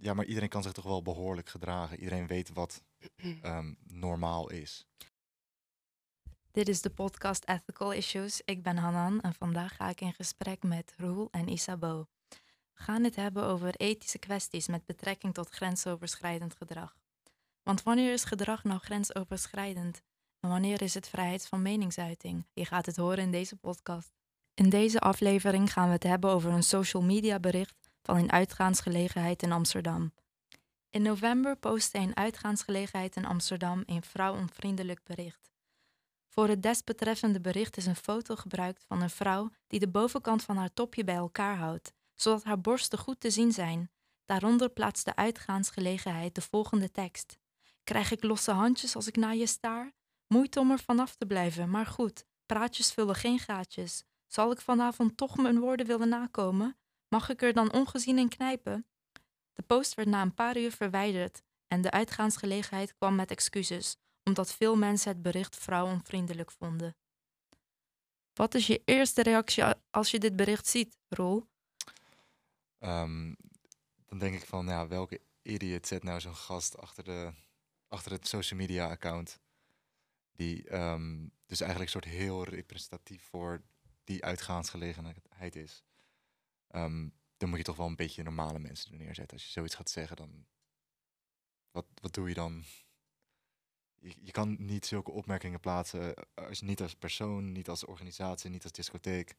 [0.00, 1.98] ja, maar iedereen kan zich toch wel behoorlijk gedragen.
[1.98, 2.82] Iedereen weet wat
[3.42, 4.86] ehm, normaal is.
[6.50, 8.40] Dit is de podcast Ethical Issues.
[8.44, 12.06] Ik ben Hanan en vandaag ga ik in gesprek met Roel en Isabo.
[12.74, 16.96] We gaan het hebben over ethische kwesties met betrekking tot grensoverschrijdend gedrag.
[17.62, 20.02] Want wanneer is gedrag nou grensoverschrijdend?
[20.40, 22.46] En wanneer is het vrijheid van meningsuiting?
[22.52, 24.12] Je gaat het horen in deze podcast.
[24.54, 29.42] In deze aflevering gaan we het hebben over een social media bericht van een uitgaansgelegenheid
[29.42, 30.12] in Amsterdam.
[30.90, 35.50] In november postte een uitgaansgelegenheid in Amsterdam een vrouwonvriendelijk bericht.
[36.28, 40.56] Voor het desbetreffende bericht is een foto gebruikt van een vrouw die de bovenkant van
[40.56, 43.90] haar topje bij elkaar houdt, zodat haar borsten goed te zien zijn.
[44.24, 47.38] Daaronder plaatst de uitgaansgelegenheid de volgende tekst.
[47.84, 49.92] Krijg ik losse handjes als ik naar je staar?
[50.26, 54.04] Moeite om er vanaf te blijven, maar goed, praatjes vullen geen gaatjes.
[54.26, 56.76] Zal ik vanavond toch mijn woorden willen nakomen?
[57.08, 58.86] Mag ik er dan ongezien in knijpen?
[59.52, 64.52] De post werd na een paar uur verwijderd en de uitgaansgelegenheid kwam met excuses, omdat
[64.52, 66.96] veel mensen het bericht vrouwonvriendelijk vonden.
[68.32, 71.44] Wat is je eerste reactie als je dit bericht ziet, Rol?
[72.78, 73.36] Um,
[74.06, 77.32] dan denk ik van, ja, welke idiot zet nou zo'n gast achter, de,
[77.88, 79.40] achter het social media account?
[80.32, 83.62] Die um, dus eigenlijk een soort heel representatief voor
[84.04, 85.82] die uitgaansgelegenheid is.
[86.70, 89.36] Um, dan moet je toch wel een beetje normale mensen er neerzetten.
[89.36, 90.46] Als je zoiets gaat zeggen, dan.
[91.70, 92.64] Wat, wat doe je dan?
[93.94, 96.14] Je, je kan niet zulke opmerkingen plaatsen.
[96.14, 99.34] Eh, als, niet als persoon, niet als organisatie, niet als discotheek.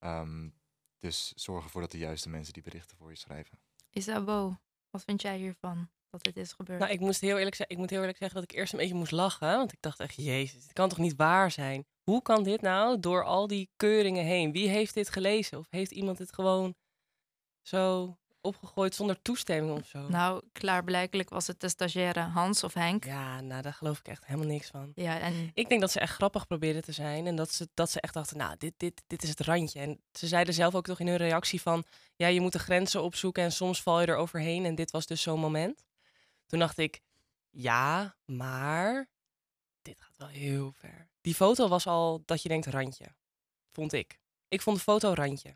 [0.00, 0.54] Um,
[0.98, 3.58] dus zorg ervoor dat de juiste mensen die berichten voor je schrijven.
[3.90, 4.58] Isabo,
[4.90, 5.88] wat vind jij hiervan?
[6.10, 6.80] Dat dit is gebeurd?
[6.80, 8.94] Nou, ik, moest heel eerlijk ik moet heel eerlijk zeggen dat ik eerst een beetje
[8.94, 9.56] moest lachen.
[9.56, 11.86] Want ik dacht echt, jezus, het kan toch niet waar zijn?
[12.02, 14.52] Hoe kan dit nou door al die keuringen heen?
[14.52, 15.58] Wie heeft dit gelezen?
[15.58, 16.74] Of heeft iemand het gewoon
[17.62, 20.08] zo opgegooid zonder toestemming of zo?
[20.08, 23.04] Nou, klaarblijkelijk was het de stagiaire Hans of Henk.
[23.04, 24.92] Ja, nou, daar geloof ik echt helemaal niks van.
[24.94, 25.50] Ja, en...
[25.54, 27.26] Ik denk dat ze echt grappig probeerden te zijn.
[27.26, 29.80] En dat ze, dat ze echt dachten, nou, dit, dit, dit is het randje.
[29.80, 31.84] En ze zeiden zelf ook toch in hun reactie van...
[32.16, 34.64] ja, je moet de grenzen opzoeken en soms val je er overheen.
[34.64, 35.84] En dit was dus zo'n moment.
[36.46, 37.00] Toen dacht ik,
[37.50, 39.08] ja, maar
[39.82, 41.10] dit gaat wel heel ver.
[41.20, 43.14] Die foto was al dat je denkt randje,
[43.72, 44.20] vond ik.
[44.48, 45.54] Ik vond de foto randje.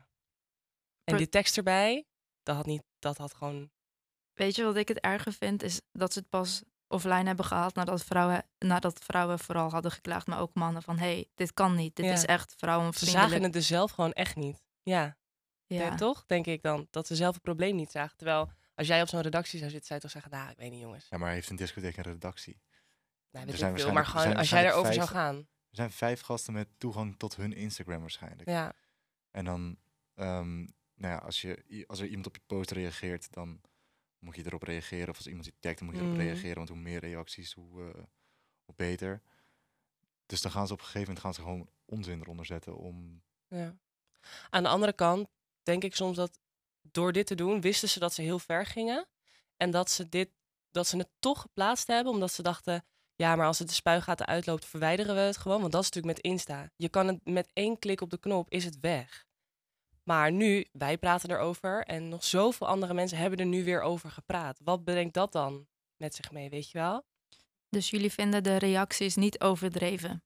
[1.03, 2.05] En die tekst erbij,
[2.43, 3.69] dat had, niet, dat had gewoon...
[4.33, 5.63] Weet je wat ik het erger vind?
[5.63, 10.27] Is dat ze het pas offline hebben gehaald nadat vrouwen, nadat vrouwen vooral hadden geklaagd,
[10.27, 13.23] maar ook mannen van hé, hey, dit kan niet, dit is echt vrouwenvriendelijk.
[13.23, 14.63] Ze zagen het dus zelf gewoon echt niet.
[14.81, 15.17] Ja.
[15.65, 15.95] ja.
[15.95, 18.17] toch, denk ik dan, dat ze zelf het probleem niet zagen.
[18.17, 20.71] Terwijl als jij op zo'n redactie zou zitten, zou je toch zeggen, nou, ik weet
[20.71, 21.07] niet jongens.
[21.09, 22.61] Ja, maar heeft een discotheek een redactie?
[23.31, 25.35] Nou, er zijn veel, maar gewoon als jij erover zou gaan.
[25.35, 28.49] Er zijn vijf gasten met toegang tot hun Instagram waarschijnlijk.
[28.49, 28.73] Ja.
[29.31, 29.77] En dan,
[30.15, 30.57] um,
[30.95, 33.61] nou ja, als, je, als er iemand op je post reageert, dan
[34.19, 35.09] moet je erop reageren.
[35.09, 36.23] Of als iemand je tagt, dan moet je erop mhm.
[36.23, 36.55] reageren.
[36.55, 38.03] Want hoe meer reacties, hoe, uh,
[38.65, 39.21] hoe beter.
[40.25, 43.23] Dus dan gaan ze op een gegeven moment gaan ze gewoon onzin eronder zetten om...
[43.47, 43.77] Ja.
[44.49, 45.27] Aan de andere kant
[45.63, 46.39] denk ik soms dat
[46.81, 49.07] door dit te doen, wisten ze dat ze heel ver gingen.
[49.57, 50.29] En dat ze, dit,
[50.71, 52.85] dat ze het toch geplaatst hebben, omdat ze dachten...
[53.15, 55.59] Ja, maar als het de spuigaten uitloopt, verwijderen we het gewoon.
[55.59, 56.71] Want dat is natuurlijk met Insta.
[56.75, 59.25] Je kan het met één klik op de knop, is het weg.
[60.03, 64.11] Maar nu, wij praten erover en nog zoveel andere mensen hebben er nu weer over
[64.11, 64.59] gepraat.
[64.63, 65.67] Wat brengt dat dan
[65.97, 67.05] met zich mee, weet je wel?
[67.69, 70.23] Dus jullie vinden de reacties niet overdreven?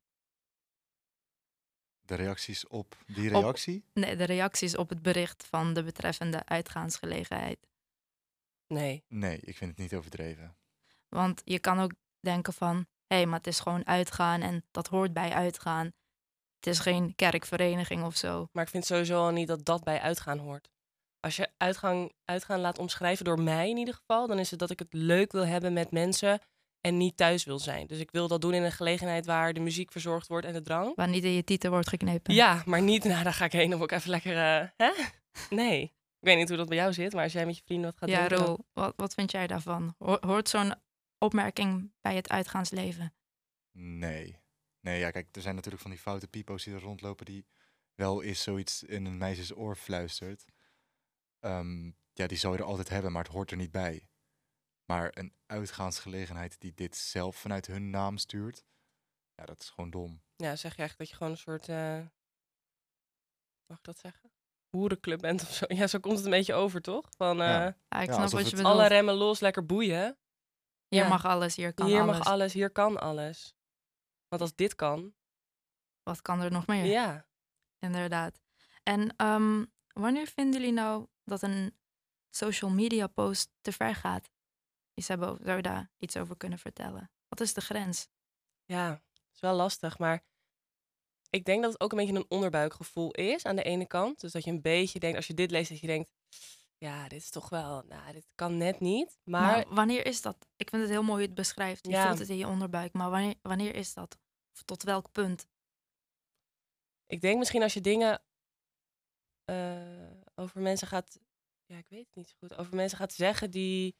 [2.05, 3.83] De reacties op die reactie?
[3.93, 7.67] nee, de reacties op het bericht van de betreffende uitgaansgelegenheid.
[8.67, 9.03] Nee.
[9.07, 10.55] Nee, ik vind het niet overdreven.
[11.09, 12.75] Want je kan ook denken van,
[13.07, 15.85] hé, hey, maar het is gewoon uitgaan en dat hoort bij uitgaan.
[16.55, 18.47] Het is geen kerkvereniging of zo.
[18.51, 20.69] Maar ik vind sowieso al niet dat dat bij uitgaan hoort.
[21.19, 24.69] Als je uitgang, uitgaan laat omschrijven door mij in ieder geval, dan is het dat
[24.69, 26.39] ik het leuk wil hebben met mensen
[26.85, 27.87] en niet thuis wil zijn.
[27.87, 30.61] Dus ik wil dat doen in een gelegenheid waar de muziek verzorgd wordt en de
[30.61, 30.95] drank.
[30.95, 32.33] Waar niet in je titel wordt geknepen.
[32.33, 34.91] Ja, maar niet, nou daar ga ik heen of ik even lekker, uh, hè?
[35.49, 35.81] Nee.
[36.19, 37.99] Ik weet niet hoe dat bij jou zit, maar als jij met je vrienden wat
[37.99, 38.45] gaat ja, doen...
[38.45, 39.95] Ja, wat, wat vind jij daarvan?
[39.97, 40.73] Hoort zo'n
[41.17, 43.13] opmerking bij het uitgaansleven?
[43.71, 44.37] Nee.
[44.81, 47.45] Nee, ja, kijk, er zijn natuurlijk van die foute pipo's die er rondlopen die
[47.95, 50.45] wel eens zoiets in een meisjes oor fluistert.
[51.39, 54.07] Um, ja, die zou je er altijd hebben, maar het hoort er niet bij.
[54.85, 58.65] Maar een uitgaansgelegenheid die dit zelf vanuit hun naam stuurt,
[59.35, 60.21] ja, dat is gewoon dom.
[60.35, 62.07] Ja, zeg je eigenlijk dat je gewoon een soort, uh,
[63.65, 64.31] mag ik dat zeggen?
[64.69, 65.65] Hoerenclub bent of zo.
[65.75, 67.09] Ja, zo komt het een beetje over, toch?
[67.17, 68.01] Van, uh, ja.
[68.01, 70.17] ik snap wat je Alle remmen los, lekker boeien.
[70.87, 72.13] Hier mag alles, hier kan hier alles.
[72.13, 73.55] Hier mag alles, hier kan alles.
[74.27, 75.13] Want als dit kan...
[76.03, 76.85] Wat kan er nog meer?
[76.85, 77.25] Ja.
[77.79, 78.41] Inderdaad.
[78.83, 81.77] En um, wanneer vinden jullie nou dat een
[82.29, 84.29] social media post te ver gaat?
[85.03, 87.11] Zou je daar iets over kunnen vertellen?
[87.27, 88.07] Wat is de grens?
[88.65, 89.03] Ja,
[89.33, 90.23] is wel lastig, maar
[91.29, 94.19] ik denk dat het ook een beetje een onderbuikgevoel is aan de ene kant.
[94.19, 96.11] Dus dat je een beetje denkt, als je dit leest, dat je denkt,
[96.77, 99.17] ja, dit is toch wel, nou, dit kan net niet.
[99.23, 100.47] Maar Nou, wanneer is dat?
[100.55, 101.85] Ik vind het heel mooi hoe je het beschrijft.
[101.85, 102.05] Je Ja.
[102.07, 102.93] voelt het in je onderbuik.
[102.93, 104.19] Maar wanneer, wanneer is dat?
[104.53, 105.47] Of tot welk punt?
[107.07, 108.23] ik denk misschien als je dingen
[109.43, 111.19] eh, over mensen gaat,
[111.65, 113.95] ja, ik weet het niet zo goed, over mensen gaat zeggen die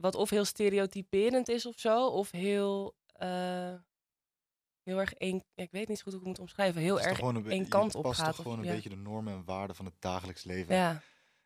[0.00, 3.74] wat of heel stereotyperend is of zo, of heel, eh,
[4.82, 7.00] heel erg één, ja, ik weet niet zo goed hoe ik het moet omschrijven, heel
[7.00, 8.28] erg een één je kant op past gaat.
[8.28, 8.72] toch of- gewoon een ja.
[8.72, 11.02] beetje de normen en waarden van het dagelijks leven Ja,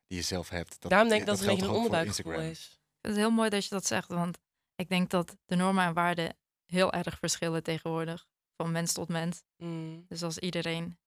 [0.06, 0.81] die je zelf hebt.
[0.81, 2.81] Dat, daarom denk ik dat het een beetje een onderbuikgevoel is.
[3.00, 4.38] Het is heel mooi dat je dat zegt, want
[4.75, 8.26] ik denk dat de normen en waarden heel erg verschillen tegenwoordig.
[8.56, 9.44] Van mens tot mens.
[9.56, 10.05] Mm.
[10.08, 10.98] Dus als iedereen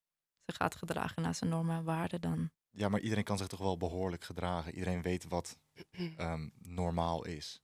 [0.45, 2.51] zich gaat gedragen naar zijn normen en waarden, dan...
[2.75, 4.73] Ja, maar iedereen kan zich toch wel behoorlijk gedragen.
[4.73, 5.57] Iedereen weet wat
[6.17, 7.61] ehm, normaal is.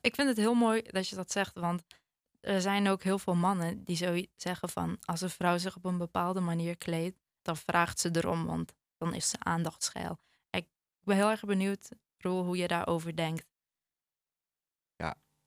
[0.00, 1.82] Ik vind het heel mooi dat je dat zegt, want
[2.40, 4.96] er zijn ook heel veel mannen die zo zeggen van...
[5.04, 9.14] als een vrouw zich op een bepaalde manier kleedt, dan vraagt ze erom, want dan
[9.14, 10.18] is ze aandachtsgeil.
[10.50, 10.66] Ik
[11.00, 11.88] ben heel erg benieuwd,
[12.18, 13.46] Roel, hoe je daarover denkt.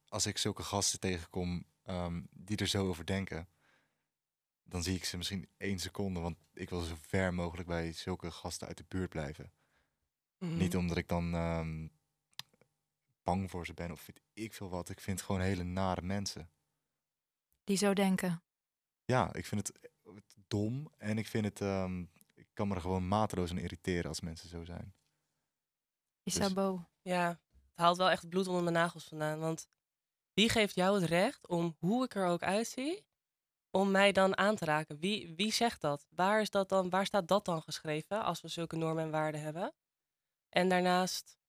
[0.10, 3.48] Als ik zulke gasten tegenkom ehm, die er zo over denken,
[4.70, 6.20] dan zie ik ze misschien één seconde.
[6.20, 9.52] Want ik wil zo ver mogelijk bij zulke gasten uit de buurt blijven.
[10.38, 10.58] Mhm.
[10.58, 11.88] Niet omdat ik dan ehm,
[13.24, 14.90] bang voor ze ben of weet ik veel wat.
[14.90, 16.50] Ik vind gewoon hele nare mensen.
[17.64, 18.44] Die zo denken.
[19.06, 19.92] Ja, ik vind het
[20.48, 21.62] dom en ik vind het.
[21.62, 22.02] ehm,
[22.36, 24.94] ik kan me er gewoon mateloos aan irriteren als mensen zo zijn.
[26.24, 29.40] Isabo, Ja, het haalt wel echt het bloed onder mijn nagels vandaan.
[29.40, 29.68] Want
[30.34, 33.06] wie geeft jou het recht om, hoe ik er ook uitzie,
[33.72, 35.00] om mij dan aan te raken?
[35.00, 36.08] Wie, wie zegt dat?
[36.10, 36.90] Waar, is dat dan?
[36.90, 39.74] waar staat dat dan geschreven als we zulke normen en waarden hebben?
[40.50, 41.40] En daarnaast,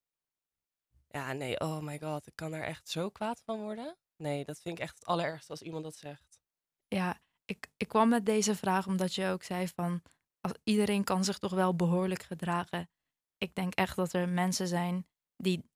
[1.08, 3.96] ja, nee, oh my god, ik kan er echt zo kwaad van worden.
[4.16, 6.40] Nee, dat vind ik echt het allerergste als iemand dat zegt.
[6.88, 10.02] ja, ik, ik kwam met deze vraag omdat je ook zei van...
[10.40, 12.90] Als, iedereen kan zich toch wel behoorlijk gedragen.
[13.36, 15.06] Ik denk echt dat er mensen zijn
[15.36, 15.70] die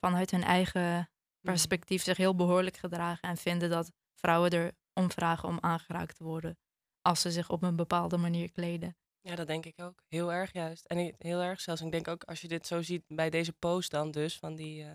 [0.00, 1.10] vanuit hun eigen
[1.40, 6.24] perspectief zich heel behoorlijk gedragen en vinden dat vrouwen er om vragen om aangeraakt te
[6.24, 6.58] worden
[7.02, 8.96] als ze zich op een bepaalde manier kleden.
[9.20, 10.02] Ja, dat denk ik ook.
[10.08, 10.84] Heel erg juist.
[10.84, 11.80] En heel erg zelfs.
[11.80, 14.84] Ik denk ook als je dit zo ziet bij deze post dan dus, van die
[14.84, 14.92] eh,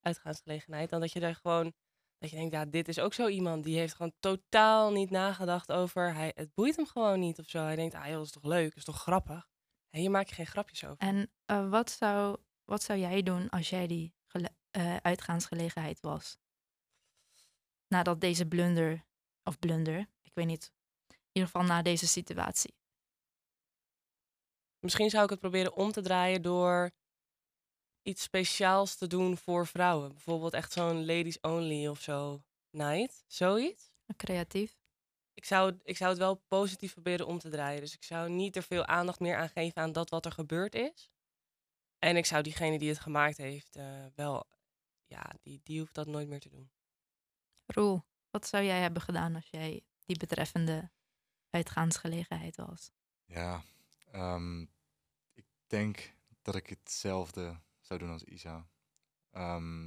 [0.00, 1.72] uitgaansgelegenheid, dan dat je er gewoon,
[2.18, 5.72] dat je denkt, ja, dit is ook zo iemand die heeft gewoon totaal niet nagedacht
[5.72, 7.58] over, hij, het boeit hem gewoon niet of zo.
[7.62, 9.48] Hij denkt, ah joh, dat is toch leuk, dat is toch grappig.
[9.90, 10.98] En hier maak je geen grapjes over.
[10.98, 14.14] En eh, wat, zou, wat zou jij doen als jij die
[14.70, 16.38] eh, uitgaansgelegenheid was?
[17.88, 19.04] Nadat deze blunder,
[19.42, 20.72] of blunder, ik weet niet,
[21.08, 22.76] in ieder geval na deze situatie.
[24.78, 26.90] Misschien zou ik het proberen om te draaien door
[28.02, 30.08] iets speciaals te doen voor vrouwen.
[30.08, 33.90] Bijvoorbeeld echt zo'n ladies only of zo night, zoiets.
[34.16, 34.78] Creatief.
[35.34, 37.80] ik zou, ik zou het wel positief proberen om te draaien.
[37.80, 40.74] Dus ik zou niet er veel aandacht meer aan geven aan dat wat er gebeurd
[40.74, 41.10] is.
[41.98, 44.46] En ik zou diegene die het gemaakt heeft eh, wel,
[45.06, 46.70] ja, die, die hoeft dat nooit meer te doen.
[47.74, 50.90] Roel, wat zou jij hebben gedaan als jij die betreffende
[51.50, 52.90] uitgaansgelegenheid was?
[53.24, 53.62] Ja,
[54.10, 54.62] ehm,
[55.32, 58.68] ik denk dat ik hetzelfde zou doen als Isa.
[59.30, 59.86] Ehm,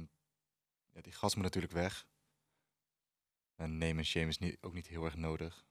[0.90, 2.06] ja, die gast moet natuurlijk weg.
[3.54, 5.66] En name en shame is niet, ook niet heel erg nodig.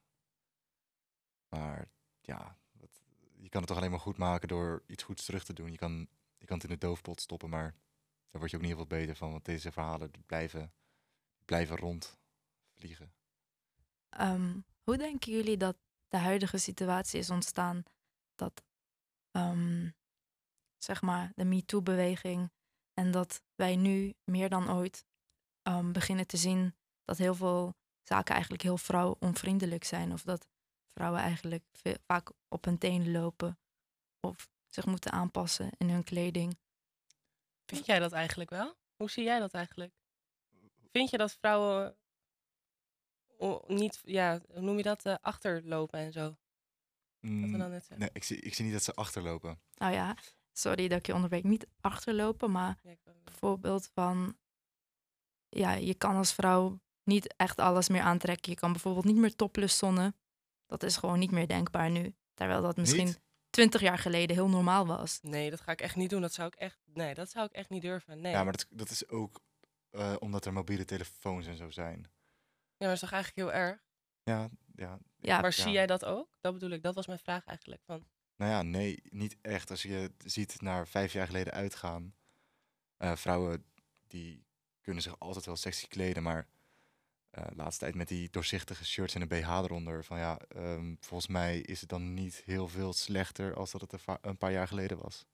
[1.49, 1.91] Maar
[2.21, 2.57] ja,
[3.35, 5.71] je kan het toch alleen maar goed maken door iets goeds terug te doen.
[5.71, 7.75] Je kan, je kan het in de doofpot stoppen, maar
[8.29, 9.31] daar word je ook niet heel veel beter van.
[9.31, 10.73] Want deze verhalen blijven,
[11.51, 13.13] blijven rondvliegen.
[14.09, 15.77] Ehm, hoe denken jullie dat
[16.07, 17.83] de huidige situatie is ontstaan
[18.35, 18.63] dat,
[19.31, 19.89] ehm,
[20.77, 22.51] zeg maar, de MeToo-beweging
[22.93, 25.05] en dat wij nu meer dan ooit
[25.61, 30.47] ehm, beginnen te zien dat heel veel zaken eigenlijk heel vrouwonvriendelijk zijn of dat
[30.93, 31.63] vrouwen eigenlijk
[32.05, 33.59] vaak op hun tenen lopen
[34.19, 36.59] of zich moeten aanpassen in hun kleding.
[37.65, 38.75] Vind jij dat eigenlijk wel?
[38.95, 40.00] Hoe zie jij dat eigenlijk?
[40.91, 41.95] Vind je dat vrouwen
[43.67, 46.35] niet, ja, hoe noem je dat, eh, achterlopen en zo?
[47.19, 49.61] Mm, dan net nee, ik zie, ik zie niet dat ze achterlopen.
[49.75, 50.17] Nou ja,
[50.51, 54.37] sorry dat ik je onderbreek, niet achterlopen, maar Ja, bijvoorbeeld van,
[55.49, 58.51] ja, je kan als vrouw niet echt alles meer aantrekken.
[58.51, 60.15] Je kan bijvoorbeeld niet meer topless zonnen.
[60.65, 62.15] Dat is gewoon niet meer denkbaar nu.
[62.33, 63.15] Terwijl dat misschien
[63.49, 65.19] twintig jaar geleden heel normaal was.
[65.21, 66.21] Nee, dat ga ik echt niet doen.
[66.21, 68.21] Dat zou ik echt, nee, dat zou ik echt niet durven.
[68.21, 68.31] Nee.
[68.31, 69.41] Ja, maar dat, dat is ook
[69.91, 71.99] eh, omdat er mobiele telefoons en zo zijn.
[72.01, 72.07] Ja,
[72.77, 73.83] maar dat is toch eigenlijk heel erg?
[74.23, 74.99] Ja, ja.
[75.17, 75.63] Ja, maar ja.
[75.63, 76.37] zie jij dat ook?
[76.41, 77.81] Dat bedoel ik, dat was mijn vraag eigenlijk.
[77.85, 79.69] Van, Nou ja, nee, niet echt.
[79.69, 82.15] Als je ziet naar vijf jaar geleden uitgaan.
[82.97, 83.65] eh, vrouwen
[84.07, 84.45] die
[84.81, 86.47] kunnen zich altijd wel sexy kleden, maar
[87.29, 90.03] eh laatste tijd met die doorzichtige shirts en een BH eronder.
[90.03, 94.03] Van ja, ehm, volgens mij is het dan niet heel veel slechter als dat het
[94.21, 95.25] een paar jaar geleden was.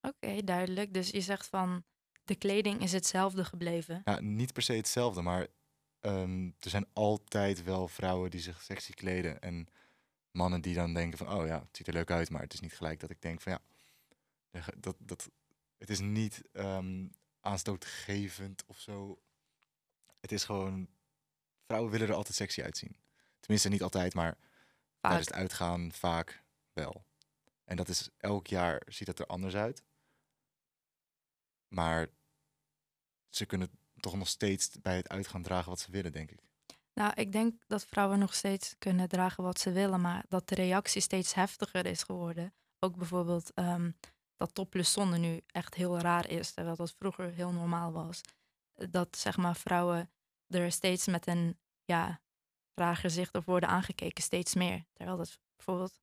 [0.00, 0.94] Oké, duidelijk.
[0.94, 1.84] Dus je zegt van
[2.26, 4.02] de kleding is hetzelfde gebleven.
[4.04, 5.46] Ja, niet per se hetzelfde, maar
[6.00, 9.40] ehm, er zijn altijd wel vrouwen die zich sexy kleden.
[9.40, 9.68] En
[10.30, 12.60] mannen die dan denken van, oh ja, het ziet er leuk uit, maar het is
[12.60, 13.60] niet gelijk dat ik denk van ja,
[14.76, 15.30] dat, dat,
[15.78, 17.06] het is niet ehm,
[17.40, 19.20] aanstootgevend of zo.
[20.20, 20.88] Het is gewoon,
[21.66, 22.96] vrouwen willen er altijd sexy uitzien.
[23.40, 24.36] Tenminste, niet altijd, maar
[25.00, 26.42] tijdens het uitgaan vaak
[26.72, 27.04] wel.
[27.64, 29.82] En dat is elk jaar ziet dat er anders uit.
[31.68, 32.06] Maar
[33.28, 33.70] ze kunnen
[34.00, 36.40] toch nog steeds bij het uitgaan dragen wat ze willen, denk ik.
[36.94, 40.54] Nou, ik denk dat vrouwen nog steeds kunnen dragen wat ze willen, maar dat de
[40.54, 42.54] reactie steeds heftiger is geworden.
[42.78, 43.90] Ook bijvoorbeeld ehm,
[44.36, 48.20] dat topless zonder nu echt heel raar is, terwijl dat vroeger heel normaal was.
[48.74, 50.10] Dat zeg maar vrouwen
[50.46, 52.20] er steeds met een ja,
[52.74, 54.84] raar gezicht op worden aangekeken, steeds meer.
[54.92, 56.00] Terwijl dat bijvoorbeeld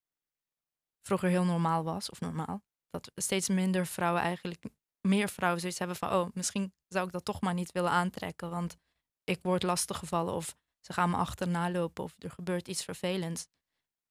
[1.02, 2.64] vroeger heel normaal was, of normaal.
[2.90, 4.64] Dat steeds minder vrouwen eigenlijk,
[5.08, 8.50] meer vrouwen zoiets hebben van, oh, misschien zou ik dat toch maar niet willen aantrekken,
[8.50, 8.78] want
[9.24, 13.48] ik word lastiggevallen of ze gaan me achterna lopen of er gebeurt iets vervelends.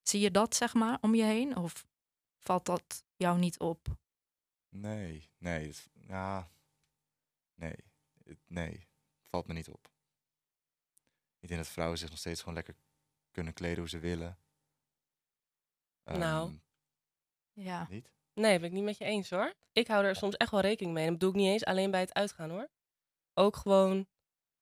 [0.03, 1.87] Zie je dat zeg maar om je heen of
[2.39, 3.87] valt dat jou niet op?
[4.69, 6.51] Nee, nee, het, ja,
[7.55, 7.77] nee,
[8.25, 8.73] het, nee,
[9.19, 9.91] het valt me niet op.
[11.39, 12.77] Ik denk dat vrouwen zich nog steeds gewoon lekker
[13.31, 14.39] kunnen kleden hoe ze willen.
[16.05, 16.49] Nou.
[16.49, 16.57] Ehm,
[17.53, 18.13] Ja, Niet?
[18.35, 19.55] Nee, ben ik niet met je eens hoor.
[19.73, 21.05] Ik hou er soms echt wel rekening mee.
[21.05, 22.69] En dat bedoel ik niet eens alleen bij het uitgaan hoor.
[23.35, 24.07] Ook gewoon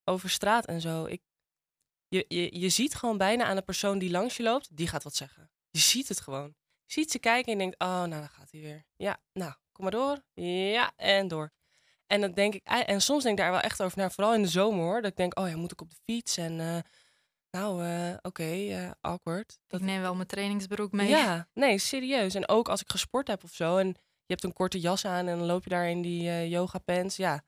[0.05, 1.05] over straat en zo.
[1.05, 1.23] Ik,
[2.09, 5.03] je, je, je ziet gewoon bijna aan de persoon die langs je loopt, die gaat
[5.03, 5.51] wat zeggen.
[5.71, 6.55] Je ziet het gewoon.
[6.85, 8.85] Je ziet ze kijken en je denkt, oh, nou, dan gaat hij weer.
[8.97, 10.23] Ja, nou, kom maar door.
[10.35, 11.53] Ja, en door.
[12.07, 14.43] En dan denk ik, en soms denk ik daar wel echt over na, vooral in
[14.43, 15.03] de zomer hoor.
[15.03, 16.37] Dat ik denk, oh ja, moet ik op de fiets?
[16.37, 16.79] En eh,
[17.51, 19.59] nou, eh, oké, eh, awkward.
[19.69, 21.09] ik neem wel mijn trainingsbroek mee.
[21.09, 22.35] Ja, nee, serieus.
[22.35, 25.27] En ook als ik gesport heb of zo en je hebt een korte jas aan
[25.27, 27.17] en dan loop je daar in die eh, yoga pants.
[27.17, 27.43] Ja,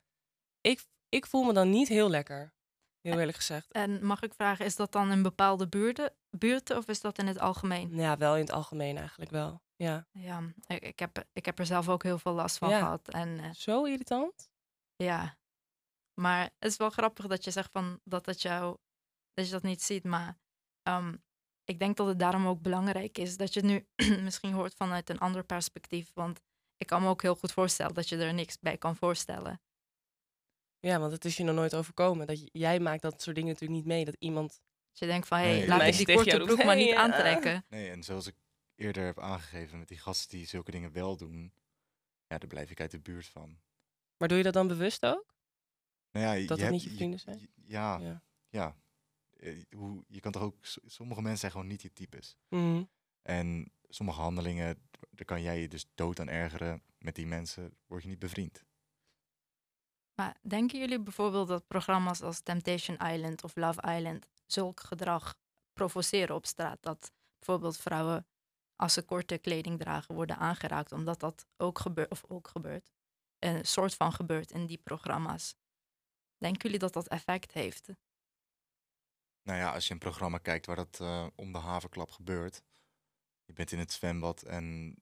[0.61, 2.55] ik, ik voel me dan niet heel lekker.
[3.01, 3.73] Heel eerlijk gezegd.
[3.73, 7.27] En mag ik vragen, is dat dan in bepaalde buurten, buurten of is dat in
[7.27, 7.95] het algemeen?
[7.95, 9.63] Ja, wel in het algemeen eigenlijk wel.
[9.77, 10.07] Ja.
[10.13, 12.79] Ja, ik, ik, heb, ik heb er zelf ook heel veel last van Ja.
[12.79, 13.09] gehad.
[13.09, 14.51] En Zo irritant?
[14.97, 15.37] ja,
[16.21, 18.77] maar het is wel grappig dat je zegt van dat, dat, jou,
[19.35, 20.05] dat je dat niet ziet.
[20.05, 20.39] Maar
[20.83, 21.17] ehm,
[21.65, 23.87] ik denk dat het daarom ook belangrijk is dat je het nu
[24.25, 26.11] misschien hoort vanuit een ander perspectief.
[26.15, 26.41] Want
[26.77, 29.61] ik kan me ook heel goed voorstellen dat je er niks bij kan voorstellen.
[30.79, 32.27] Ja, want het is je nog nooit overkomen.
[32.27, 34.05] Dat je- jij maakt dat soort dingen natuurlijk niet mee.
[34.05, 34.61] Dat iemand...
[34.91, 37.65] Dat je denkt van, hé, hey, laat ik die korte broek roept, maar niet aantrekken.
[37.69, 38.35] Nee, en zoals ik
[38.75, 41.55] eerder heb aangegeven met die gasten die zulke dingen wel doen,
[42.27, 43.61] ja, daar blijf ik uit de buurt van.
[44.17, 45.35] Maar doe je dat dan bewust ook?
[46.11, 47.39] Nou ja, Dat het hebt- niet je vrienden zijn?
[47.39, 48.23] je- Ja, Ja.
[48.49, 48.77] ja.
[49.43, 52.37] Eh, Hoe, je kan toch ook, sommige mensen zijn gewoon niet je types.
[52.49, 52.85] Mhm.
[53.23, 56.83] En sommige handelingen, daar kan jij je dus dood aan ergeren.
[56.99, 58.65] Met die mensen word je niet bevriend.
[60.15, 65.35] Maar denken jullie bijvoorbeeld dat programma's als Temptation Island of Love Island zulk gedrag
[65.73, 66.83] provoceren op straat?
[66.83, 68.27] Dat bijvoorbeeld vrouwen,
[68.77, 72.91] als ze korte kleding dragen, worden aangeraakt, omdat dat ook gebeurt, of ook gebeurt,
[73.39, 75.55] een soort van gebeurt in die programma's.
[76.39, 77.89] Denken jullie dat dat effect heeft?
[79.43, 82.63] Nou ja, als je een programma kijkt waar dat eh, om de haverklap gebeurt.
[83.45, 84.97] Je bent in het zwembad en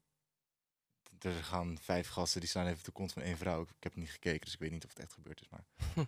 [1.18, 3.62] er gaan vijf gasten die staan even de kont van één vrouw.
[3.62, 5.48] Ik, ik heb het niet gekeken, dus ik weet niet of het echt gebeurd is.
[5.48, 5.64] Maar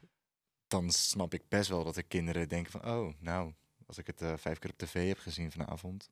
[0.66, 2.86] dan snap ik best wel dat er kinderen denken van...
[2.86, 3.54] Oh, nou,
[3.86, 6.10] als ik het eh, vijf keer op tv heb gezien vanavond...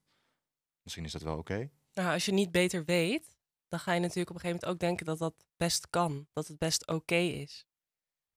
[0.82, 1.70] Misschien is dat wel oké.
[1.92, 3.36] Nou, als je niet beter weet,
[3.68, 6.26] dan ga je natuurlijk op een gegeven moment ook denken dat dat best kan.
[6.32, 7.66] Dat het best oké is.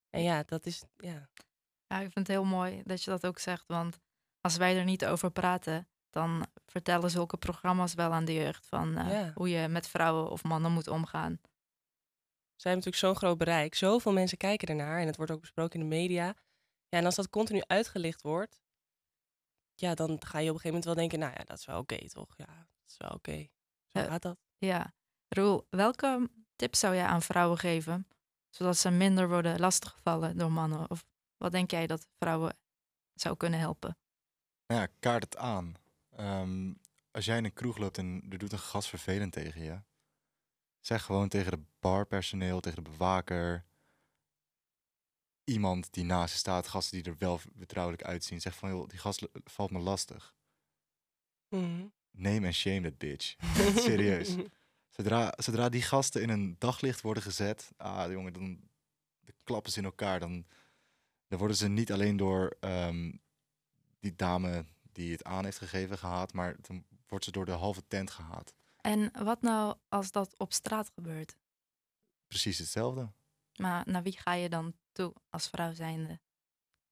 [0.09, 0.83] En ja, dat is...
[0.97, 1.29] Ja.
[1.93, 3.99] Ja, ik vind het heel mooi dat je dat ook zegt, want
[4.41, 8.97] als wij er niet over praten, dan vertellen zulke programma's wel aan de jeugd van
[8.97, 9.31] eh, Ja.
[9.33, 11.39] hoe je met vrouwen of mannen moet omgaan.
[12.55, 13.75] Zij hebben natuurlijk zo'n groot bereik.
[13.75, 14.99] Zoveel mensen kijken ernaar.
[14.99, 16.25] En het wordt ook besproken in de media.
[16.87, 18.61] Ja, en als dat continu uitgelicht wordt...
[19.75, 21.19] Ja, dan ga je op een gegeven moment wel denken...
[21.19, 22.37] Nou ja, dat is wel oké, toch?
[22.37, 23.47] Ja, dat is wel oké.
[23.85, 24.37] Zo Eh, gaat dat.
[24.57, 24.93] Ja,
[25.27, 28.07] Roel, welke tips zou jij aan vrouwen geven,
[28.49, 30.89] zodat ze minder worden lastiggevallen door mannen?
[30.89, 31.05] Of
[31.43, 32.57] wat denk jij dat vrouwen
[33.13, 33.97] zou kunnen helpen?
[34.67, 35.75] Nou ja, kaart het aan.
[36.09, 36.73] Ehm,
[37.11, 39.81] als jij in een kroeg loopt en er doet een gast vervelend tegen je...
[40.79, 43.65] Zeg gewoon tegen de barpersoneel, tegen de bewaker...
[45.43, 48.41] Iemand die naast je staat, gasten die er wel vertrouwelijk uitzien.
[48.41, 50.35] Zeg van, joh, die gast valt me lastig.
[51.49, 51.87] Mhm.
[52.11, 53.35] name and shame that bitch.
[53.85, 54.35] Serieus.
[54.89, 58.69] Zodra, zodra die gasten in een daglicht worden gezet, ah jongen, dan
[59.19, 60.19] de klappen ze in elkaar.
[60.19, 60.45] Dan,
[61.33, 63.11] dan worden ze niet alleen door ehm,
[63.99, 67.87] die dame die het aan heeft gegeven gehaat, maar dan wordt ze door de halve
[67.87, 68.53] tent gehaat.
[68.81, 71.37] En wat nou als dat op straat gebeurt?
[72.27, 73.11] Precies hetzelfde.
[73.55, 76.19] Maar naar wie ga je dan toe als vrouw zijnde?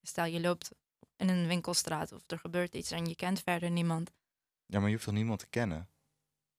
[0.02, 0.72] Stel je loopt
[1.16, 4.12] in een winkelstraat of er gebeurt iets en je kent verder niemand.
[4.66, 5.90] Ja, maar je hoeft toch niemand te kennen?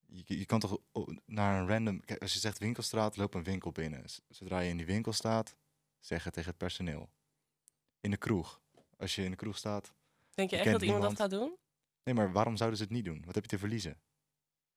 [0.06, 0.78] Je, je kan toch
[1.24, 2.00] naar een random...
[2.00, 4.04] Kijk, als je zegt winkelstraat, loop een winkel binnen.
[4.28, 5.56] Zodra je in die winkel staat,
[6.00, 7.10] zeg het tegen het personeel.
[8.02, 8.60] In de kroeg.
[8.98, 9.92] Als je in de kroeg staat...
[10.34, 11.56] Denk je Je echt dat iemand dat gaat doen?
[12.04, 13.22] Nee, maar waarom zouden ze het niet doen?
[13.26, 14.00] Wat heb je te verliezen?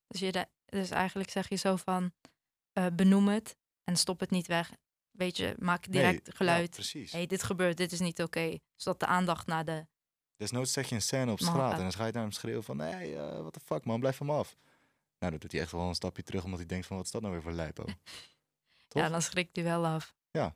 [0.06, 2.12] Dus, je da- dus eigenlijk zeg je zo van
[2.72, 4.72] eh, benoem het en stop het niet weg.
[5.10, 6.70] Weet je, maak direct Nee, ja, geluid.
[6.70, 7.12] precies.
[7.12, 8.58] hey, dit gebeurt, dit is niet oké.
[8.76, 9.86] Zodat de aandacht naar de...
[10.36, 12.76] Desnoods zeg je een scène op straat en dan ga je naar hem schreeuwen van...
[12.76, 14.56] Nee, eh what the fuck man, blijf van me af.
[15.18, 16.96] Nou, dan doet hij echt wel een stapje terug omdat hij denkt van...
[16.96, 17.84] Wat is dat nou weer voor lijpo?
[18.88, 20.14] Ja, dan schrikt u wel af.
[20.30, 20.54] Ja.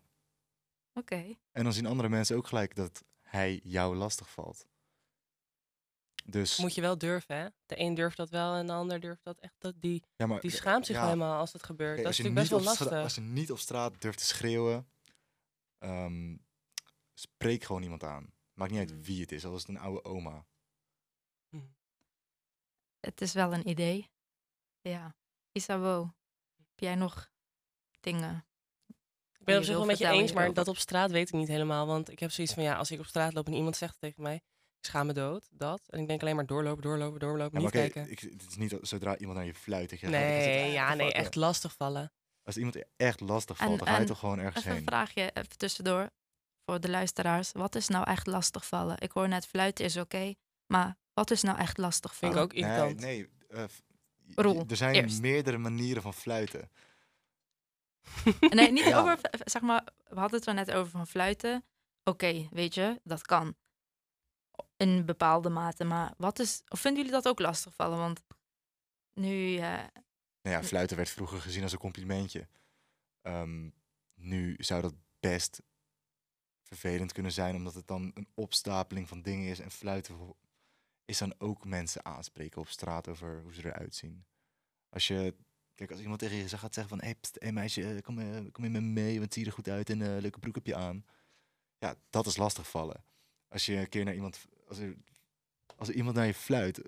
[0.94, 1.36] Oké.
[1.52, 4.66] En dan zien andere mensen ook gelijk dat hij jou lastig valt.
[6.24, 6.58] Dus...
[6.58, 7.48] Moet je wel durven, hè?
[7.66, 9.54] De een durft dat wel en de ander durft dat echt.
[9.58, 12.02] Dat die, ja, maar, die schaamt zich ja, helemaal als het gebeurt.
[12.02, 12.92] Dat is natuurlijk best wel lastig.
[12.92, 14.90] Als je niet op straat durft te schreeuwen,
[15.78, 16.36] ehm,
[17.14, 18.32] spreek gewoon iemand aan.
[18.52, 19.02] Maakt niet uit Mm.
[19.02, 20.46] wie het is, al is het een oude oma.
[23.00, 24.10] Het is wel een idee.
[24.80, 25.16] Ja.
[25.52, 26.14] Isabo,
[26.56, 27.30] heb jij nog
[28.00, 28.44] dingen?
[29.50, 31.34] Ik ben je op zich wel met je eens, maar dat op straat weet ik
[31.34, 31.86] niet helemaal.
[31.86, 34.22] Want ik heb zoiets van, ja, als ik op straat loop en iemand zegt tegen
[34.22, 34.34] mij...
[34.78, 35.80] Ik schaam me dood, dat.
[35.86, 38.10] En ik denk alleen maar doorlopen, doorlopen, doorlopen, Ja, niet kijken.
[38.10, 39.90] ik, het is niet zodra iemand naar je fluit.
[39.90, 42.12] Dat je gelijk gaat Nee, "Ah, ja, nee, echt eh." lastig vallen.
[42.42, 44.76] Als iemand echt lastig valt, En- dan ga je en toch gewoon ergens Even een
[44.76, 44.86] heen.
[44.86, 46.10] vraagje even tussendoor
[46.64, 47.52] voor de luisteraars.
[47.52, 48.96] Wat is nou echt lastig vallen?
[49.00, 50.34] Ik hoor net fluiten is oké,
[50.66, 52.48] maar wat is nou echt lastig Vind vallen?
[52.48, 53.00] ik ook irritant.
[53.00, 53.66] Nee, nee.
[54.36, 55.20] eh, er zijn eerst.
[55.20, 56.70] meerdere manieren van fluiten.
[58.54, 59.00] Nee, niet Ja.
[59.00, 61.64] over, zeg maar, we hadden het er net over van fluiten.
[62.04, 63.54] Oké, weet je, dat kan.
[64.76, 67.98] In bepaalde mate, maar wat is, of vinden jullie dat ook lastig vallen?
[67.98, 68.20] Want
[69.12, 69.62] nu, eh,
[70.42, 72.48] Nou ja, fluiten werd vroeger gezien als een complimentje.
[73.22, 73.70] Ehm,
[74.14, 75.62] nu zou dat best
[76.62, 79.58] vervelend kunnen zijn, omdat het dan een opstapeling van dingen is.
[79.58, 80.34] En fluiten
[81.04, 84.24] is dan ook mensen aanspreken op straat over hoe ze eruit zien.
[84.88, 85.34] Als je,
[85.80, 88.64] kijk, als iemand tegen je gaat zeggen van, hé hey, meisje, eh, kom, eh, kom
[88.64, 90.66] je met me mee, want zie je er goed uit en een leuke broek heb
[90.66, 91.04] je aan.
[91.78, 93.04] Ja, dat is lastig vallen.
[93.48, 94.96] Als je een keer naar iemand, als er,
[95.76, 96.82] als er iemand naar je fluit,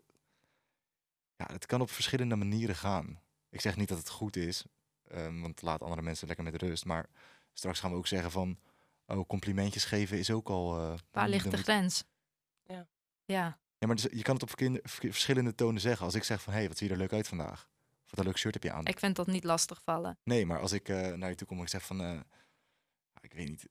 [1.36, 3.20] ja, het kan op verschillende manieren gaan.
[3.48, 4.64] Ik zeg niet dat het goed is,
[5.08, 6.84] ehm, want laat andere mensen lekker met rust.
[6.84, 7.08] Maar
[7.52, 8.58] straks gaan we ook zeggen van,
[9.06, 10.78] oh, complimentjes geven is ook al...
[10.78, 12.04] eh, waar ligt de grens?
[12.64, 12.88] Ja.
[13.24, 14.50] Ja, Ja, maar dus, je kan het op
[14.90, 16.04] verschillende tonen zeggen.
[16.04, 17.70] Als ik zeg van, hé, hey, wat zie je er leuk uit vandaag?
[18.12, 18.86] Wat een leuk shirt heb je aan?
[18.86, 20.18] ik vind dat niet lastig vallen.
[20.24, 22.20] Nee, maar als ik eh, naar je toe kom en ik zeg van, eh,
[23.20, 23.66] ik weet niet.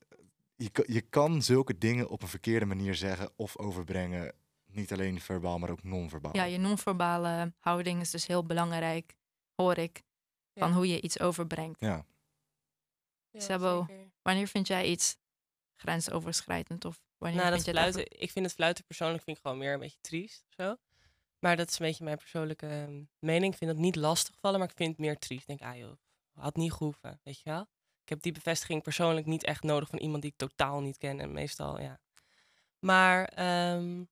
[0.55, 4.33] Je kan, je kan zulke dingen op een verkeerde manier zeggen of overbrengen.
[4.65, 6.35] Niet alleen verbaal, maar ook non-verbaal.
[6.35, 9.15] Ja, je non-verbale houding is dus heel belangrijk,
[9.55, 10.03] hoor ik,
[10.55, 10.75] van Ja.
[10.75, 11.79] hoe je iets overbrengt.
[11.79, 12.05] Ja.
[13.29, 14.11] Ja, Sabo, zeker.
[14.21, 15.17] Wanneer vind jij iets
[15.75, 16.85] grensoverschrijdend?
[16.85, 19.43] Of wanneer Nou, dat vind je het fluiten, ik vind het fluiten persoonlijk vind ik
[19.43, 20.75] gewoon meer een beetje triest zo.
[21.41, 23.51] Maar dat is een beetje mijn persoonlijke ehm, mening.
[23.51, 25.49] Ik vind het niet lastig vallen, maar ik vind het meer triest.
[25.49, 25.97] Ik denk, ah joh,
[26.33, 27.61] had niet gehoeven, weet je wel.
[28.01, 31.19] Ik heb die bevestiging persoonlijk niet echt nodig van iemand die ik totaal niet ken.
[31.19, 31.99] En meestal, ja.
[32.79, 34.03] Maar ehm,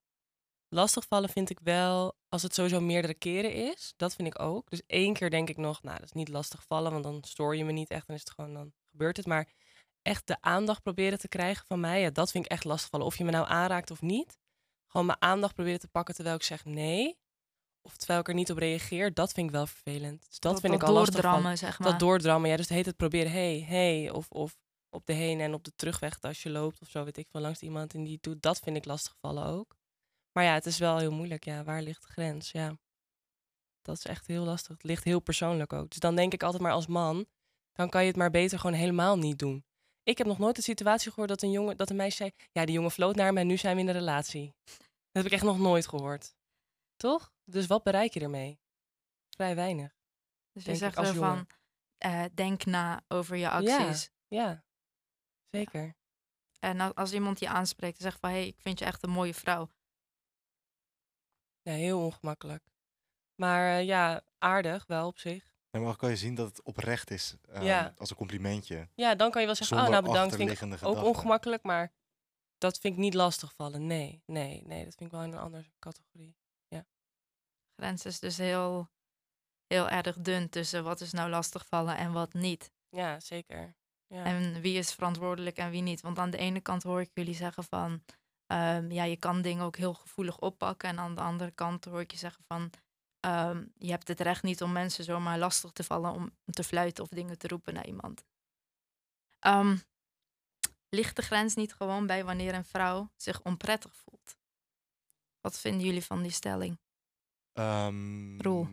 [0.68, 3.92] lastig vallen vind ik wel als het sowieso meerdere keren is.
[3.96, 4.70] Dat vind ik ook.
[4.70, 7.56] Dus één keer denk ik nog, nou, dat is niet lastig vallen, want dan stoor
[7.56, 8.06] je me niet echt.
[8.06, 9.26] Dan is het gewoon, dan gebeurt het.
[9.26, 9.48] Maar
[10.02, 13.06] echt de aandacht proberen te krijgen van mij, ja, dat vind ik echt lastig vallen.
[13.06, 14.38] Of je me nou aanraakt of niet.
[14.90, 17.18] Gewoon mijn aandacht proberen te pakken terwijl ik zeg nee.
[17.82, 20.26] Of terwijl ik er niet op reageer, dat vind ik wel vervelend.
[20.28, 21.22] Dus dat, vind ik al lastig van.
[21.22, 21.90] doordrammen, zeg maar.
[21.90, 22.56] Dat doordrammen, ja.
[22.56, 24.10] Dus het heet het proberen, hey, hey.
[24.10, 24.56] Of, of
[24.88, 27.40] op de heen en op de terugweg als je loopt of zo, weet ik veel,
[27.40, 28.42] langs iemand en die het doet.
[28.42, 29.76] Dat vind ik lastig vallen ook.
[30.32, 31.44] Maar ja, het is wel heel moeilijk.
[31.44, 32.50] Ja, waar ligt de grens?
[32.50, 32.76] Ja,
[33.82, 34.72] dat is echt heel lastig.
[34.72, 35.88] Het ligt heel persoonlijk ook.
[35.90, 37.26] Dus dan denk ik altijd maar als man,
[37.72, 39.64] dan kan je het maar beter gewoon helemaal niet doen.
[40.02, 42.64] Ik heb nog nooit een situatie gehoord dat een jongen, dat een meisje zei, ja,
[42.64, 44.54] die jongen floot naar me en nu zijn we in een relatie.
[44.64, 46.34] Dat heb ik echt nog nooit gehoord.
[46.96, 47.32] Toch?
[47.44, 48.60] Dus wat bereik je ermee?
[49.28, 49.98] Vrij weinig.
[50.52, 51.20] dus je zegt er jongen.
[51.20, 51.46] van,
[51.98, 53.50] eh, denk na over je Ja.
[53.50, 54.10] acties.
[54.28, 54.64] Ja,
[55.50, 55.96] zeker.
[56.58, 59.02] En als, als iemand je aanspreekt en zegt van, hé, hey, ik vind je echt
[59.02, 59.70] een mooie vrouw.
[61.62, 62.64] Ja, heel ongemakkelijk.
[63.34, 65.49] Maar eh, ja, aardig wel op zich.
[65.70, 67.94] En maar kan je zien dat het oprecht is ehm, Ja.
[67.96, 68.88] als een complimentje.
[68.94, 71.02] Ja, dan kan je wel zeggen, Zonder oh nou bedankt, vind ik ook gedachten.
[71.02, 71.92] ongemakkelijk, maar
[72.58, 73.86] dat vind ik niet lastig vallen.
[73.86, 76.36] Nee, nee, nee, dat vind ik wel in een andere categorie.
[77.76, 78.88] grens is dus heel,
[79.66, 82.72] heel erg dun tussen wat is nou lastigvallen en wat niet.
[82.88, 83.74] Ja, zeker.
[84.06, 84.24] Ja.
[84.24, 86.00] En wie is verantwoordelijk en wie niet.
[86.00, 88.04] Want aan de ene kant hoor ik jullie zeggen van...
[88.46, 90.88] ehm, ja, je kan dingen ook heel gevoelig oppakken.
[90.88, 92.70] En aan de andere kant hoor ik je zeggen van...
[93.20, 96.12] ehm, je hebt het recht niet om mensen zomaar lastig te vallen...
[96.12, 98.24] om te fluiten of dingen te roepen naar iemand.
[99.38, 99.76] Ehm,
[100.88, 104.36] ligt de grens niet gewoon bij wanneer een vrouw zich onprettig voelt?
[105.40, 106.78] Wat vinden jullie van die stelling?
[107.52, 108.68] Ehm, Roel.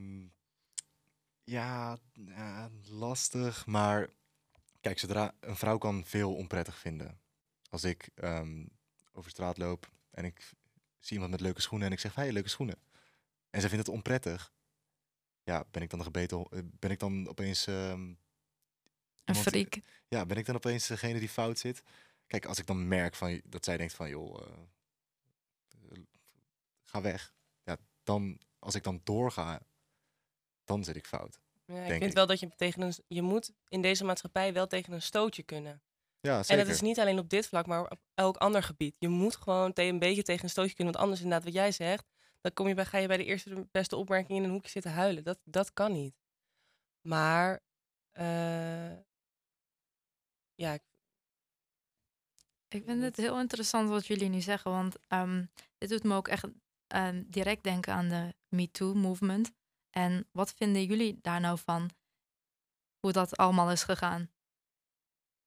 [1.43, 3.65] Ja, ja, lastig.
[3.65, 4.09] Maar
[4.81, 7.19] kijk, zodra een vrouw kan veel onprettig vinden.
[7.69, 8.11] Als ik
[9.13, 10.53] over straat loop en ik
[10.99, 12.79] zie iemand met leuke schoenen en ik zeg, hé, leuke schoenen.
[13.49, 14.51] En zij vindt het onprettig.
[15.43, 18.17] Ja, ben ik dan de gebeten, eh, ben ik dan opeens, ehm, Een
[19.25, 19.79] iemand- freak.
[20.07, 21.83] ja, ben ik dan opeens degene die fout zit?
[22.27, 24.47] Kijk, als ik dan merk van, dat zij denkt van, joh, eh,
[25.91, 25.99] eh,
[26.83, 27.33] ga weg.
[27.63, 29.61] Ja, dan, als ik dan doorga,
[30.63, 31.39] dan zit ik fout.
[31.65, 32.13] Ja, ik vind ik.
[32.13, 32.93] wel dat je tegen een...
[33.07, 35.81] Je moet in deze maatschappij wel tegen een stootje kunnen.
[36.19, 36.65] Ja, En zeker.
[36.65, 38.95] dat is niet alleen op dit vlak, maar op elk ander gebied.
[38.99, 40.93] Je moet gewoon een beetje tegen een stootje kunnen.
[40.93, 42.05] Want anders, inderdaad, wat jij zegt,
[42.41, 44.69] dan kom je bij, ga je bij de eerste de beste opmerking in een hoekje
[44.69, 45.23] zitten huilen.
[45.23, 46.15] Dat, dat kan niet.
[47.01, 47.59] Maar,
[48.11, 48.91] eh,
[50.55, 50.85] ja, ik-
[52.69, 55.45] Ik vind het heel interessant wat jullie nu zeggen, want ehm,
[55.77, 56.45] dit doet me ook echt
[56.87, 59.51] ehm, direct denken aan de MeToo-movement.
[59.89, 61.89] En wat vinden jullie daar nou van,
[62.99, 64.31] hoe dat allemaal is gegaan?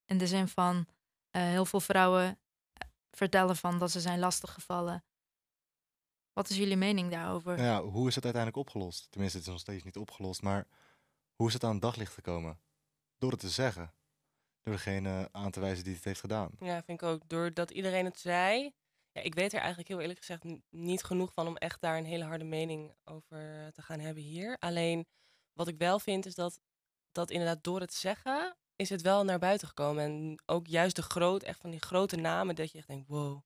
[0.05, 0.87] In de zin van,
[1.29, 2.25] eh, heel veel vrouwen
[2.73, 5.03] eh, vertellen van dat ze zijn lastiggevallen.
[6.33, 7.57] Wat is jullie mening daarover?
[7.57, 9.07] Nou ja, hoe is het uiteindelijk opgelost?
[9.11, 10.67] Tenminste, het is nog steeds niet opgelost, maar
[11.35, 12.59] hoe is het aan het daglicht gekomen?
[13.17, 13.93] Door het te zeggen.
[14.61, 16.51] Door degene aan te wijzen die het heeft gedaan.
[16.59, 17.29] ja, vind ik ook.
[17.29, 18.73] Doordat iedereen het zei.
[19.11, 22.05] Ja, ik weet er eigenlijk heel eerlijk gezegd niet genoeg van om echt daar een
[22.05, 24.57] hele harde mening over te gaan hebben hier.
[24.59, 25.05] Alleen
[25.53, 26.59] wat ik wel vind is dat,
[27.11, 30.03] dat inderdaad door het zeggen is het wel naar buiten gekomen.
[30.03, 33.41] En ook juist de groot, echt van die grote namen, dat je echt denkt, wow,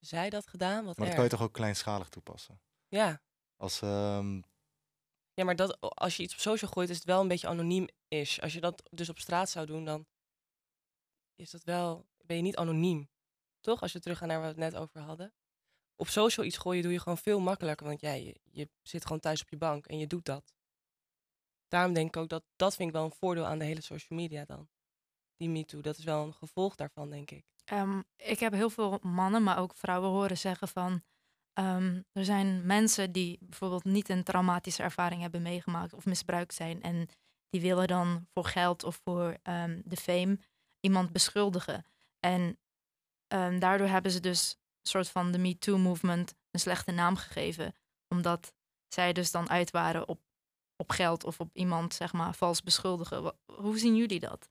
[0.00, 0.84] zij dat gedaan?
[0.84, 2.60] Wat Maar dat kan je toch ook kleinschalig toepassen?
[2.88, 3.22] Ja.
[3.56, 4.40] Als, ehm,
[5.34, 7.88] ja, maar dat, als je iets op social gooit, is het wel een beetje anoniem
[8.08, 8.40] is.
[8.40, 10.06] Als je dat dus op straat zou doen, dan
[11.34, 13.10] is dat wel, ben je niet anoniem.
[13.60, 13.80] Toch?
[13.80, 15.34] Als je teruggaat naar waar we het net over hadden.
[15.96, 17.86] Op social iets gooien doe je gewoon veel makkelijker.
[17.86, 20.54] Want ja, je, je zit gewoon thuis op je bank en je doet dat.
[21.68, 24.18] Daarom denk ik ook dat dat vind ik wel een voordeel aan de hele social
[24.18, 24.68] media dan.
[25.36, 27.44] Die MeToo, dat is wel een gevolg daarvan, denk ik.
[27.70, 31.02] Ehm, ik heb heel veel mannen, maar ook vrouwen horen zeggen van...
[31.52, 36.82] ehm, er zijn mensen die bijvoorbeeld niet een traumatische ervaring hebben meegemaakt of misbruikt zijn.
[36.82, 37.08] En
[37.50, 40.38] die willen dan voor geld of voor ehm, de fame
[40.80, 41.84] iemand beschuldigen.
[42.20, 42.58] En
[43.58, 47.74] daardoor hebben ze dus een soort van de MeToo-movement een slechte naam gegeven.
[48.08, 48.54] Omdat
[48.88, 50.20] zij dus dan uit waren op,
[50.76, 53.34] op geld of op iemand, zeg maar, vals beschuldigen.
[53.46, 54.50] Hoe zien jullie dat?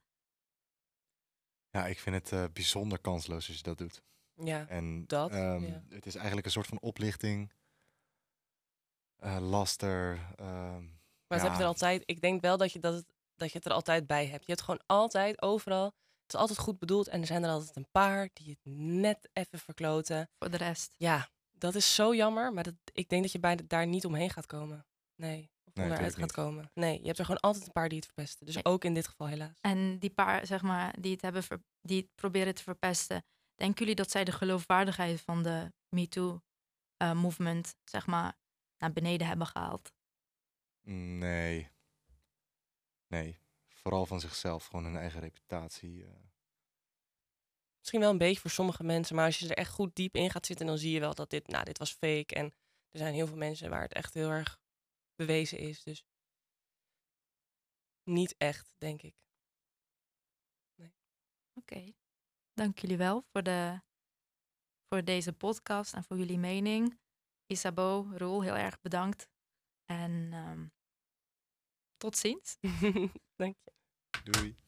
[1.70, 4.02] Ja, ik vind het eh, bijzonder kansloos als je dat doet.
[4.44, 5.82] Ja, En Dat, ehm, ja.
[5.88, 7.52] het is eigenlijk een soort van oplichting.
[9.16, 10.18] eh, laster.
[10.36, 10.82] ehm,
[11.26, 12.02] Maar dat heb je ja, er altijd.
[12.04, 13.06] Ik denk wel dat je, dat, het,
[13.36, 14.44] dat je het er altijd bij hebt.
[14.46, 15.84] Je hebt gewoon altijd, overal.
[16.22, 17.08] Het is altijd goed bedoeld.
[17.08, 20.30] En er zijn er altijd een paar die het net even verkloten.
[20.38, 20.94] Voor de rest.
[20.96, 22.52] Ja, dat is zo jammer.
[22.52, 24.86] Maar dat, ik denk dat je bij, daar niet omheen gaat komen.
[25.14, 25.50] Nee.
[25.82, 26.70] Onderuit gaat komen.
[26.74, 28.46] Nee, je hebt er gewoon altijd een paar die het verpesten.
[28.46, 28.64] Dus Nee.
[28.64, 29.58] ook in dit geval helaas.
[29.60, 33.78] En die paar, zeg maar, die het, hebben ver- die het proberen te verpesten, denken
[33.78, 38.36] jullie dat zij de geloofwaardigheid van de MeToo-movement, zeg maar,
[38.78, 39.92] naar beneden hebben gehaald?
[41.18, 41.70] Nee.
[43.06, 43.38] Nee.
[43.68, 44.66] Vooral van zichzelf.
[44.66, 46.04] Gewoon hun eigen reputatie.
[46.04, 46.10] eh.
[47.78, 49.16] Misschien wel een beetje voor sommige mensen.
[49.16, 51.30] Maar als je er echt goed diep in gaat zitten, dan zie je wel dat
[51.30, 52.34] dit, nou, dit was fake.
[52.34, 52.44] En
[52.90, 54.59] er zijn heel veel mensen waar het echt heel erg
[55.26, 55.82] bewezen is.
[55.82, 56.04] Dus
[58.02, 59.14] niet echt, denk ik.
[61.54, 61.92] Oké,
[62.52, 63.80] dank jullie wel voor, de,
[64.88, 67.00] voor deze podcast en voor jullie mening.
[67.46, 69.28] Isabo, Roel, heel erg bedankt.
[69.84, 70.66] En ehm,
[71.96, 72.56] tot ziens.
[73.42, 73.72] Dank je.
[74.22, 74.60] Doei.